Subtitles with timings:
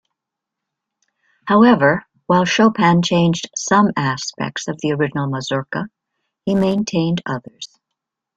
[1.45, 5.89] However, while Chopin changed some aspects of the original mazurka,
[6.43, 7.77] he maintained others.